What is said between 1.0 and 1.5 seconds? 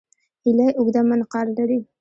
منقار